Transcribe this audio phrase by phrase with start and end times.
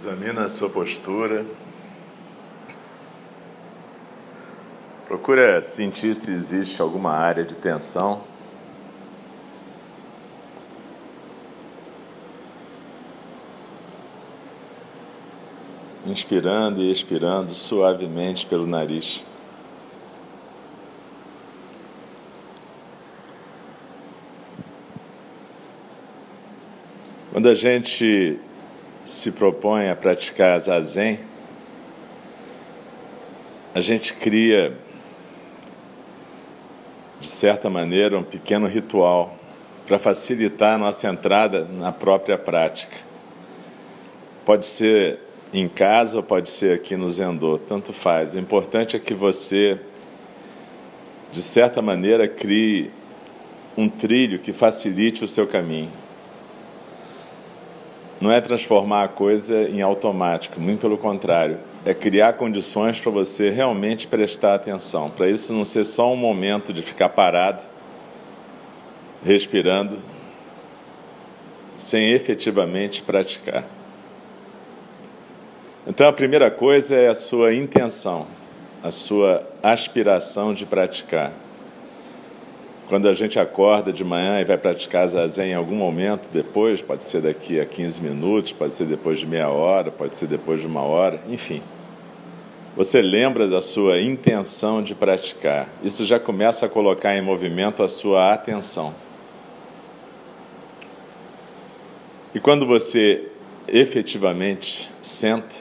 [0.00, 1.44] Examina a sua postura.
[5.06, 8.22] Procura sentir se existe alguma área de tensão.
[16.06, 19.22] Inspirando e expirando suavemente pelo nariz.
[27.30, 28.40] Quando a gente
[29.06, 31.20] se propõe a praticar zazen,
[33.74, 34.76] a gente cria,
[37.20, 39.36] de certa maneira, um pequeno ritual
[39.86, 42.96] para facilitar a nossa entrada na própria prática.
[44.44, 45.20] Pode ser
[45.52, 48.34] em casa ou pode ser aqui no Zendô, tanto faz.
[48.34, 49.78] O importante é que você,
[51.32, 52.90] de certa maneira, crie
[53.76, 55.90] um trilho que facilite o seu caminho
[58.20, 61.58] não é transformar a coisa em automático, muito pelo contrário.
[61.84, 65.08] É criar condições para você realmente prestar atenção.
[65.08, 67.62] Para isso não ser só um momento de ficar parado,
[69.24, 69.98] respirando,
[71.74, 73.64] sem efetivamente praticar.
[75.86, 78.26] Então a primeira coisa é a sua intenção,
[78.82, 81.32] a sua aspiração de praticar.
[82.90, 87.04] Quando a gente acorda de manhã e vai praticar zazen em algum momento depois, pode
[87.04, 90.66] ser daqui a 15 minutos, pode ser depois de meia hora, pode ser depois de
[90.66, 91.62] uma hora, enfim.
[92.76, 95.68] Você lembra da sua intenção de praticar.
[95.84, 98.92] Isso já começa a colocar em movimento a sua atenção.
[102.34, 103.28] E quando você
[103.68, 105.54] efetivamente senta,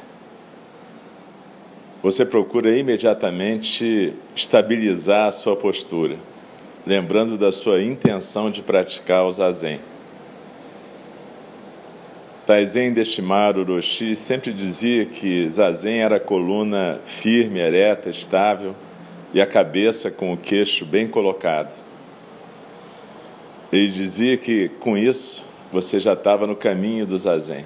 [2.02, 6.17] você procura imediatamente estabilizar a sua postura
[6.85, 9.80] lembrando da sua intenção de praticar o zazen.
[12.45, 18.75] Taizen Deshimaru Roshi sempre dizia que zazen era a coluna firme, ereta, estável
[19.31, 21.84] e a cabeça com o queixo bem colocado.
[23.72, 27.66] Ele dizia que com isso você já estava no caminho do zazen.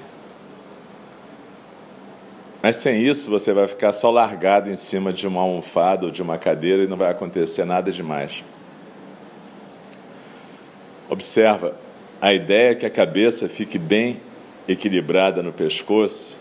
[2.62, 6.22] Mas sem isso você vai ficar só largado em cima de uma almofada ou de
[6.22, 8.44] uma cadeira e não vai acontecer nada demais.
[11.13, 11.75] Observa,
[12.19, 14.19] a ideia é que a cabeça fique bem
[14.68, 16.40] equilibrada no pescoço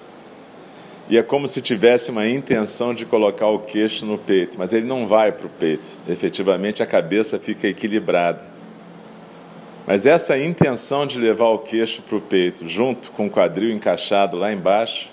[1.11, 4.87] e é como se tivesse uma intenção de colocar o queixo no peito, mas ele
[4.87, 5.85] não vai para o peito.
[6.09, 8.43] Efetivamente, a cabeça fica equilibrada.
[9.87, 14.39] Mas essa intenção de levar o queixo para o peito, junto com o quadril encaixado
[14.39, 15.11] lá embaixo,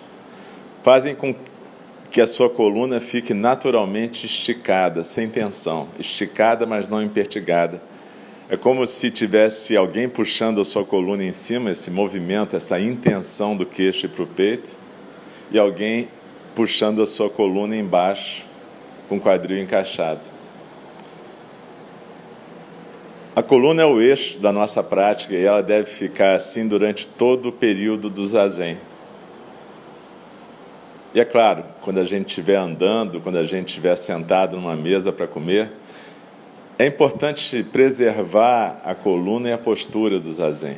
[0.84, 1.36] fazem com
[2.10, 5.90] que a sua coluna fique naturalmente esticada, sem tensão.
[6.00, 7.89] Esticada, mas não impertigada
[8.50, 13.56] é como se tivesse alguém puxando a sua coluna em cima, esse movimento, essa intenção
[13.56, 14.76] do queixo para o peito,
[15.52, 16.08] e alguém
[16.56, 18.44] puxando a sua coluna embaixo,
[19.08, 20.22] com o quadril encaixado.
[23.36, 27.50] A coluna é o eixo da nossa prática e ela deve ficar assim durante todo
[27.50, 28.80] o período do zazen.
[31.14, 35.12] E é claro, quando a gente estiver andando, quando a gente estiver sentado numa mesa
[35.12, 35.72] para comer,
[36.80, 40.78] é importante preservar a coluna e a postura do zazen.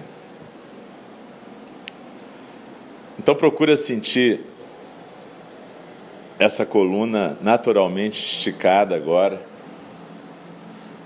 [3.19, 4.39] Então procura sentir
[6.39, 9.39] essa coluna naturalmente esticada agora,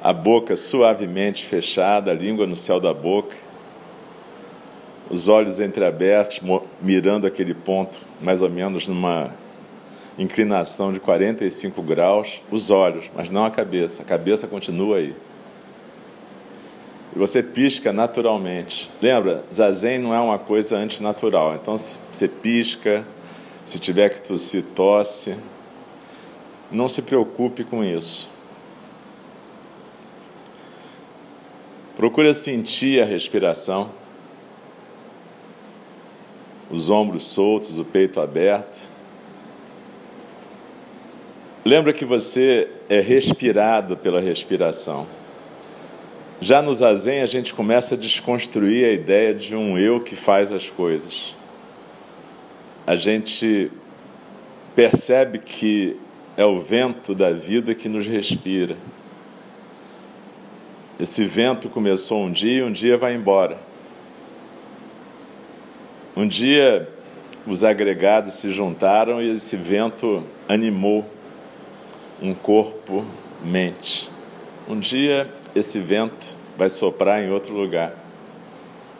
[0.01, 3.35] a boca suavemente fechada, a língua no céu da boca,
[5.09, 6.39] os olhos entreabertos,
[6.81, 9.33] mirando aquele ponto, mais ou menos numa
[10.17, 14.01] inclinação de 45 graus, os olhos, mas não a cabeça.
[14.01, 15.15] A cabeça continua aí.
[17.15, 18.91] E você pisca naturalmente.
[19.01, 21.55] Lembra, zazen não é uma coisa antinatural.
[21.55, 23.05] Então, você pisca,
[23.63, 25.35] se tiver que tossir, tosse.
[26.71, 28.29] Não se preocupe com isso.
[31.95, 33.89] Procura sentir a respiração,
[36.69, 38.94] os ombros soltos, o peito aberto.
[41.67, 45.07] Lembra que você é respirado pela respiração.
[46.39, 50.51] Já no zazen a gente começa a desconstruir a ideia de um eu que faz
[50.51, 51.33] as coisas.
[52.85, 53.71] A gente
[54.75, 55.97] percebe que
[56.37, 58.77] é o vento da vida que nos respira.
[60.99, 63.57] Esse vento começou um dia e um dia vai embora.
[66.15, 66.87] Um dia
[67.47, 71.14] os agregados se juntaram e esse vento animou
[72.21, 73.05] um corpo,
[73.43, 74.09] mente.
[74.67, 77.95] Um dia esse vento vai soprar em outro lugar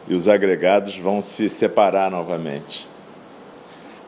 [0.08, 2.88] e os agregados vão se separar novamente.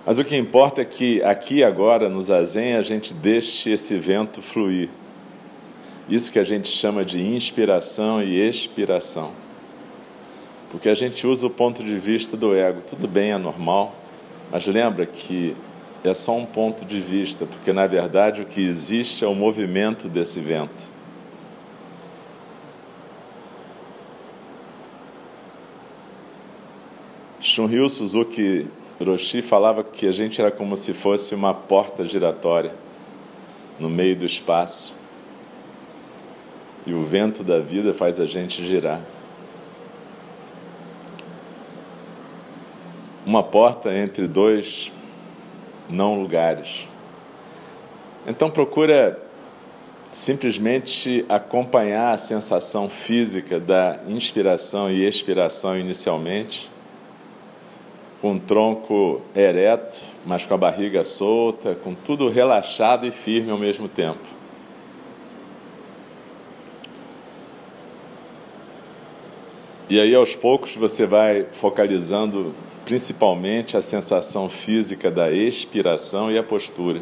[0.07, 4.41] Mas o que importa é que aqui agora no zazen a gente deixe esse vento
[4.41, 4.89] fluir.
[6.09, 9.33] Isso que a gente chama de inspiração e expiração.
[10.71, 12.81] Porque a gente usa o ponto de vista do ego.
[12.81, 13.95] Tudo bem, é normal,
[14.51, 15.55] mas lembra que
[16.05, 20.09] é só um ponto de vista, porque na verdade o que existe é o movimento
[20.09, 20.89] desse vento.
[27.41, 28.67] Shunryu Suzuki
[29.05, 32.73] Roshi falava que a gente era como se fosse uma porta giratória
[33.79, 34.95] no meio do espaço.
[36.87, 39.01] E o vento da vida faz a gente girar.
[43.25, 44.91] Uma porta entre dois
[45.89, 46.87] não lugares.
[48.27, 49.19] Então procura
[50.11, 56.71] simplesmente acompanhar a sensação física da inspiração e expiração inicialmente
[58.21, 63.59] com o tronco ereto, mas com a barriga solta, com tudo relaxado e firme ao
[63.59, 64.38] mesmo tempo.
[69.91, 72.55] E aí, aos poucos, você vai focalizando
[72.85, 77.01] principalmente a sensação física da expiração e a postura.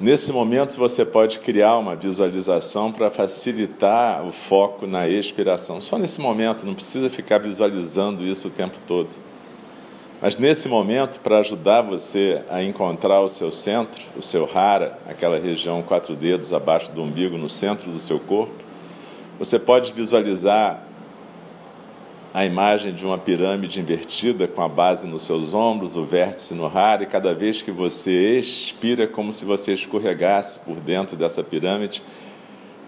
[0.00, 5.80] Nesse momento, você pode criar uma visualização para facilitar o foco na expiração.
[5.80, 9.14] Só nesse momento, não precisa ficar visualizando isso o tempo todo.
[10.22, 15.38] Mas nesse momento, para ajudar você a encontrar o seu centro, o seu hara, aquela
[15.38, 18.63] região quatro dedos abaixo do umbigo, no centro do seu corpo,
[19.38, 20.82] você pode visualizar
[22.32, 26.66] a imagem de uma pirâmide invertida com a base nos seus ombros, o vértice no
[26.66, 32.02] hara, e cada vez que você expira, como se você escorregasse por dentro dessa pirâmide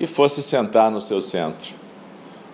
[0.00, 1.74] e fosse sentar no seu centro.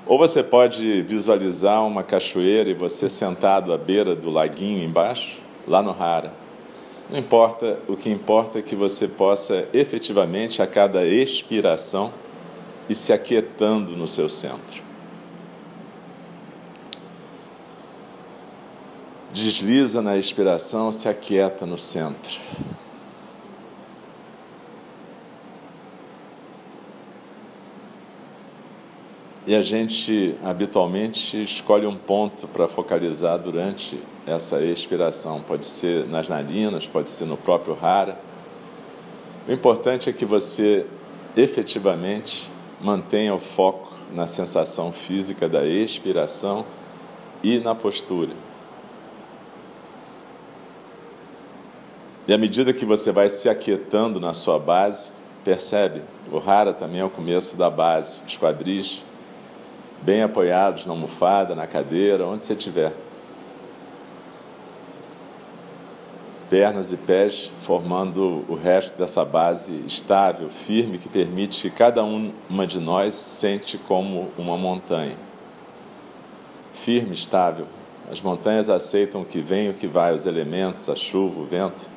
[0.07, 5.81] Ou você pode visualizar uma cachoeira e você sentado à beira do laguinho embaixo, lá
[5.81, 6.33] no hara.
[7.11, 12.13] Não importa, o que importa é que você possa efetivamente, a cada expiração,
[12.89, 14.93] ir se aquietando no seu centro.
[19.33, 22.39] desliza na expiração, se aquieta no centro.
[29.45, 35.41] E a gente habitualmente escolhe um ponto para focalizar durante essa expiração.
[35.41, 38.21] Pode ser nas narinas, pode ser no próprio rara.
[39.49, 40.87] O importante é que você
[41.37, 42.49] efetivamente
[42.83, 46.67] mantenha o foco na sensação física da expiração
[47.43, 48.33] e na postura.
[52.27, 55.13] E à medida que você vai se aquietando na sua base,
[55.45, 56.03] percebe?
[56.31, 59.03] O rara também é o começo da base, os quadris
[60.03, 62.93] bem apoiados na almofada, na cadeira, onde você estiver.
[66.53, 72.67] Pernas e pés formando o resto dessa base estável, firme, que permite que cada uma
[72.67, 75.17] de nós sente como uma montanha.
[76.75, 77.65] Firme, estável.
[78.11, 81.89] As montanhas aceitam o que vem o que vai, os elementos, a chuva, o vento.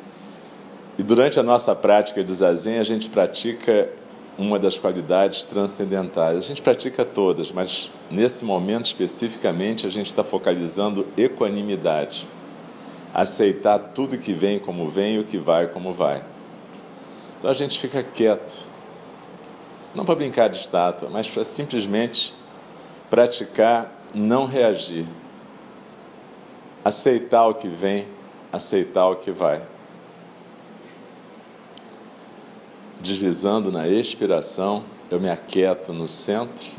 [0.98, 3.90] E durante a nossa prática de zazen, a gente pratica
[4.38, 6.38] uma das qualidades transcendentais.
[6.38, 12.26] A gente pratica todas, mas nesse momento especificamente a gente está focalizando equanimidade.
[13.16, 16.24] Aceitar tudo que vem como vem e o que vai como vai.
[17.40, 18.68] Então a gente fica quieto.
[19.95, 22.31] Não para brincar de estátua, mas para simplesmente
[23.10, 25.07] praticar não reagir.
[26.84, 28.06] Aceitar o que vem,
[28.52, 29.64] aceitar o que vai.
[33.06, 36.72] deslizando na expiração, eu me aquieto no centro,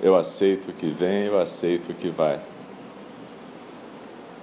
[0.00, 2.38] eu aceito o que vem, eu aceito o que vai.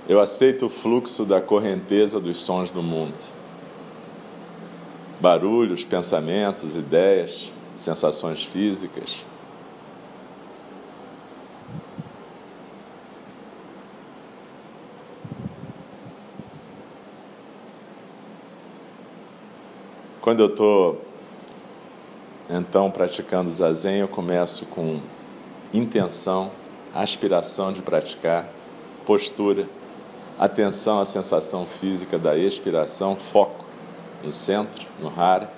[0.07, 3.17] Eu aceito o fluxo da correnteza dos sons do mundo.
[5.21, 9.23] Barulhos, pensamentos, ideias, sensações físicas.
[20.19, 21.01] Quando eu estou,
[22.49, 24.99] então, praticando zazen, eu começo com
[25.73, 26.51] intenção,
[26.93, 28.49] aspiração de praticar,
[29.05, 29.67] postura,
[30.37, 33.65] atenção à sensação física da expiração, foco
[34.23, 35.51] no centro, no hara.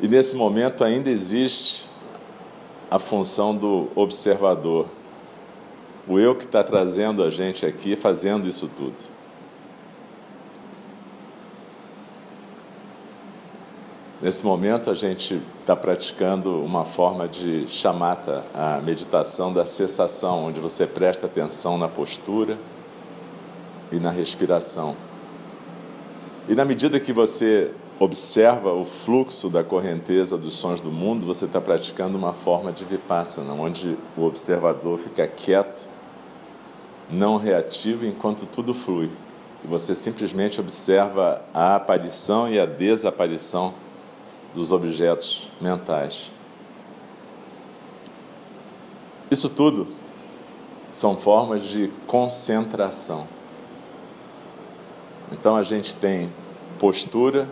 [0.00, 1.88] E nesse momento ainda existe
[2.90, 4.86] a função do observador,
[6.06, 9.17] o eu que está trazendo a gente aqui, fazendo isso tudo.
[14.20, 20.58] Nesse momento, a gente está praticando uma forma de chamata, a meditação da cessação, onde
[20.58, 22.58] você presta atenção na postura
[23.92, 24.96] e na respiração.
[26.48, 27.70] E na medida que você
[28.00, 32.84] observa o fluxo da correnteza dos sons do mundo, você está praticando uma forma de
[32.84, 35.88] vipassana, onde o observador fica quieto,
[37.08, 39.12] não reativo, enquanto tudo flui.
[39.62, 43.74] E você simplesmente observa a aparição e a desaparição
[44.54, 46.30] dos objetos mentais.
[49.30, 49.88] Isso tudo
[50.90, 53.28] são formas de concentração.
[55.30, 56.32] Então a gente tem
[56.78, 57.48] postura,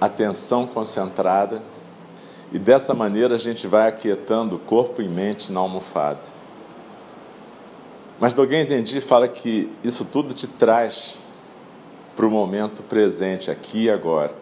[0.00, 1.62] atenção concentrada,
[2.52, 6.20] e dessa maneira a gente vai aquietando corpo e mente na almofada.
[8.18, 11.14] Mas Dogen Zenji fala que isso tudo te traz
[12.14, 14.34] para o momento presente, aqui e agora.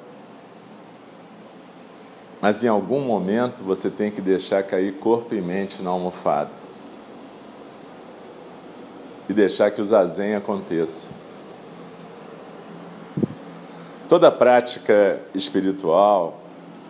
[2.40, 6.50] Mas em algum momento você tem que deixar cair corpo e mente na almofada.
[9.28, 11.08] E deixar que o zazen aconteça.
[14.08, 16.40] Toda prática espiritual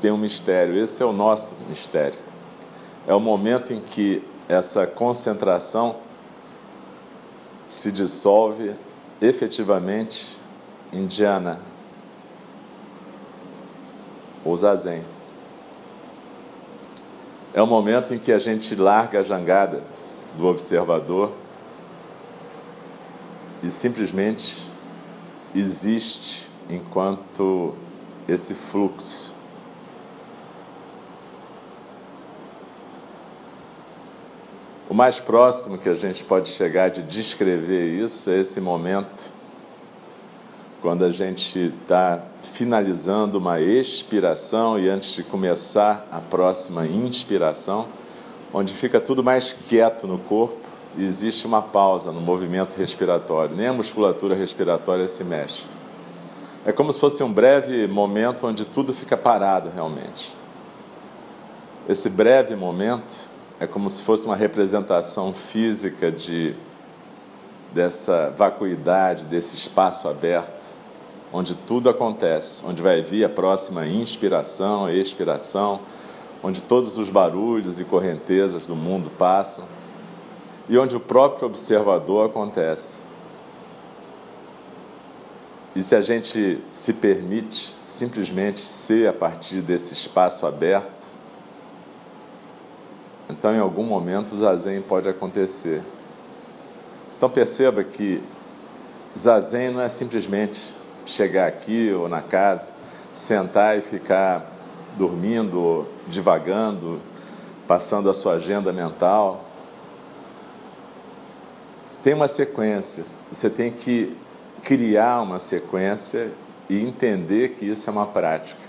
[0.00, 2.18] tem um mistério, esse é o nosso mistério.
[3.06, 5.96] É o momento em que essa concentração
[7.66, 8.76] se dissolve
[9.20, 10.38] efetivamente
[10.92, 11.60] em dhyana,
[14.44, 15.04] ou zazen.
[17.54, 19.82] É o momento em que a gente larga a jangada
[20.36, 21.32] do observador
[23.62, 24.68] e simplesmente
[25.54, 27.74] existe enquanto
[28.28, 29.34] esse fluxo.
[34.88, 39.37] O mais próximo que a gente pode chegar de descrever isso é esse momento
[40.80, 47.88] quando a gente está finalizando uma expiração e antes de começar a próxima inspiração,
[48.52, 53.72] onde fica tudo mais quieto no corpo existe uma pausa no movimento respiratório, nem a
[53.72, 55.64] musculatura respiratória se mexe.
[56.64, 60.36] É como se fosse um breve momento onde tudo fica parado realmente.
[61.88, 63.28] Esse breve momento
[63.60, 66.54] é como se fosse uma representação física de
[67.78, 70.74] dessa vacuidade, desse espaço aberto,
[71.32, 75.78] onde tudo acontece, onde vai vir a próxima inspiração expiração,
[76.42, 79.64] onde todos os barulhos e correntezas do mundo passam
[80.68, 82.98] e onde o próprio observador acontece.
[85.76, 91.14] E se a gente se permite simplesmente ser a partir desse espaço aberto,
[93.30, 95.84] então em algum momento o zazen pode acontecer.
[97.18, 98.22] Então perceba que
[99.18, 100.72] zazen não é simplesmente
[101.04, 102.68] chegar aqui ou na casa,
[103.12, 104.46] sentar e ficar
[104.96, 107.00] dormindo, divagando,
[107.66, 109.44] passando a sua agenda mental.
[112.04, 114.16] Tem uma sequência, você tem que
[114.62, 116.30] criar uma sequência
[116.70, 118.60] e entender que isso é uma prática.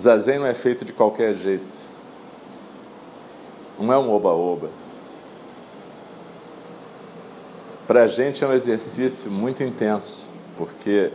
[0.00, 1.74] Zazen não é feito de qualquer jeito.
[3.78, 4.83] Não é um oba-oba
[7.86, 11.12] para a gente é um exercício muito intenso, porque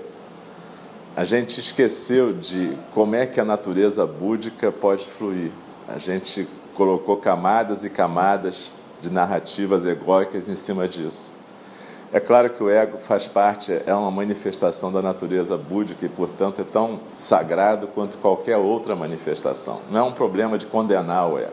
[1.16, 5.52] a gente esqueceu de como é que a natureza búdica pode fluir.
[5.88, 11.34] A gente colocou camadas e camadas de narrativas egóicas em cima disso.
[12.12, 16.62] É claro que o ego faz parte, é uma manifestação da natureza búdica e, portanto,
[16.62, 19.82] é tão sagrado quanto qualquer outra manifestação.
[19.92, 21.52] Não é um problema de condenar o ego,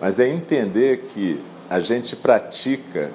[0.00, 3.10] mas é entender que a gente pratica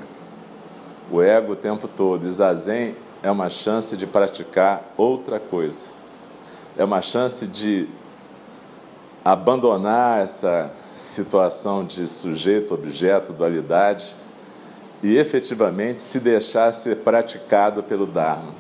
[1.12, 2.28] o ego o tempo todo.
[2.28, 5.90] E zazen é uma chance de praticar outra coisa.
[6.78, 7.88] É uma chance de
[9.24, 14.16] abandonar essa situação de sujeito-objeto, dualidade,
[15.02, 18.54] e efetivamente se deixar ser praticado pelo Dharma.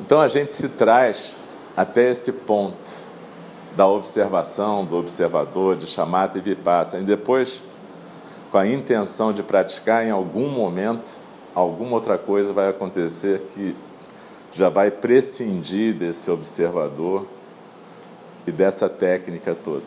[0.00, 1.34] Então a gente se traz
[1.76, 3.08] até esse ponto
[3.76, 7.62] da observação, do observador, de chamata e vipassana, e depois
[8.50, 11.20] com a intenção de praticar, em algum momento,
[11.54, 13.76] alguma outra coisa vai acontecer que
[14.52, 17.26] já vai prescindir desse observador
[18.46, 19.84] e dessa técnica toda.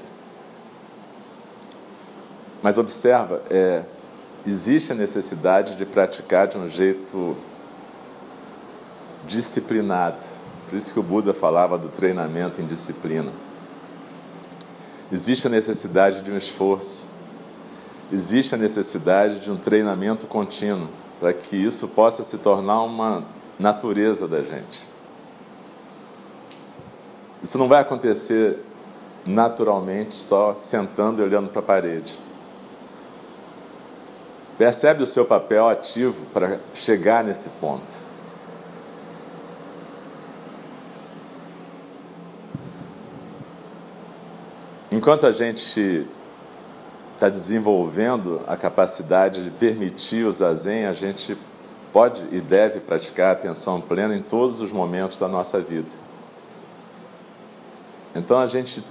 [2.62, 3.84] Mas observa, é,
[4.46, 7.36] existe a necessidade de praticar de um jeito
[9.26, 10.22] disciplinado.
[10.70, 13.32] Por isso que o Buda falava do treinamento em disciplina.
[15.12, 17.11] Existe a necessidade de um esforço
[18.12, 20.90] existe a necessidade de um treinamento contínuo
[21.20, 23.24] para que isso possa se tornar uma
[23.60, 24.88] natureza da gente.
[27.42, 28.60] Isso não vai acontecer
[29.26, 32.20] naturalmente só sentando e olhando para a parede.
[34.58, 38.12] Percebe o seu papel ativo para chegar nesse ponto.
[44.92, 46.06] Enquanto a gente
[47.22, 51.38] está desenvolvendo a capacidade de permitir o zazen, a gente
[51.94, 55.92] pode e deve praticar atenção plena em todos os momentos da nossa vida.
[58.16, 58.84] Então a gente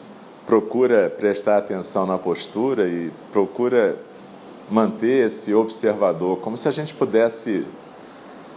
[0.46, 3.96] procura prestar atenção na postura e procura
[4.70, 7.66] manter esse observador, como se a gente pudesse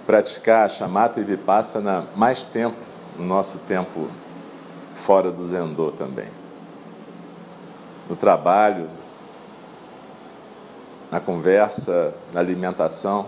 [0.06, 2.78] praticar a chamata e vipassana mais tempo,
[3.18, 4.08] no nosso tempo
[4.94, 6.44] fora do zendô também
[8.10, 8.90] no trabalho,
[11.14, 13.28] na conversa, na alimentação,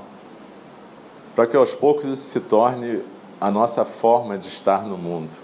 [1.35, 3.03] para que aos poucos isso se torne
[3.39, 5.37] a nossa forma de estar no mundo.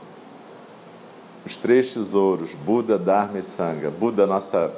[1.46, 3.92] Os três tesouros, Buda, Dharma e Sangha.
[3.92, 4.74] Buda, nossa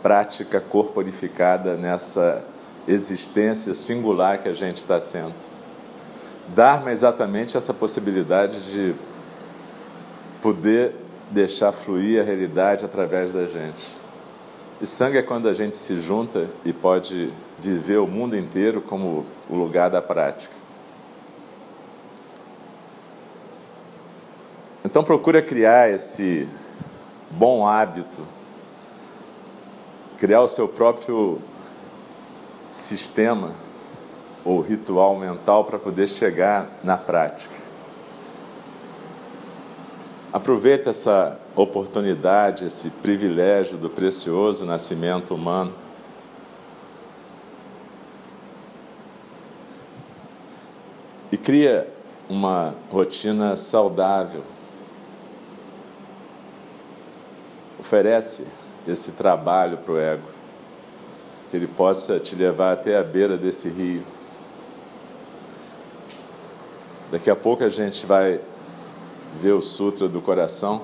[0.00, 2.44] prática corporificada nessa
[2.86, 5.34] existência singular que a gente está sendo.
[6.54, 8.94] Dharma é exatamente essa possibilidade de
[10.40, 10.94] poder
[11.32, 13.99] deixar fluir a realidade através da gente.
[14.80, 19.26] E sangue é quando a gente se junta e pode viver o mundo inteiro como
[19.48, 20.54] o lugar da prática.
[24.82, 26.48] Então procura criar esse
[27.30, 28.26] bom hábito,
[30.16, 31.38] criar o seu próprio
[32.72, 33.54] sistema
[34.42, 37.59] ou ritual mental para poder chegar na prática.
[40.32, 45.74] Aproveita essa oportunidade, esse privilégio do precioso nascimento humano.
[51.32, 51.92] E cria
[52.28, 54.44] uma rotina saudável.
[57.80, 58.46] Oferece
[58.86, 60.28] esse trabalho para o ego,
[61.50, 64.04] que ele possa te levar até a beira desse rio.
[67.10, 68.40] Daqui a pouco a gente vai
[69.38, 70.82] ver o Sutra do Coração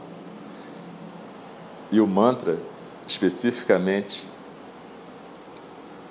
[1.91, 2.59] e o mantra,
[3.07, 4.29] especificamente,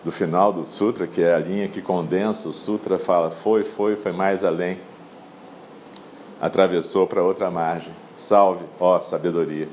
[0.03, 3.95] do final do Sutra, que é a linha que condensa o Sutra, fala: foi, foi,
[3.95, 4.79] foi mais além,
[6.39, 7.93] atravessou para outra margem.
[8.15, 9.67] Salve, ó sabedoria.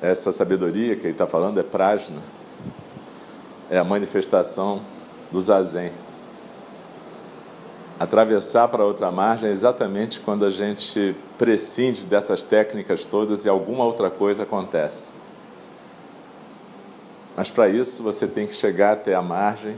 [0.00, 2.22] Essa sabedoria que ele está falando é prajna,
[3.70, 4.82] é a manifestação
[5.30, 5.92] do zazen
[8.02, 13.84] atravessar para outra margem é exatamente quando a gente prescinde dessas técnicas todas e alguma
[13.84, 15.12] outra coisa acontece.
[17.36, 19.76] Mas para isso você tem que chegar até a margem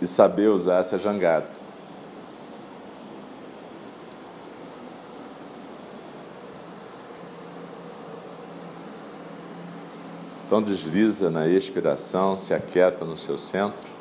[0.00, 1.50] e saber usar essa jangada.
[10.46, 13.97] Então desliza na expiração, se aquieta no seu centro.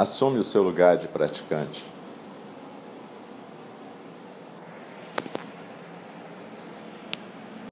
[0.00, 1.84] Assume o seu lugar de praticante.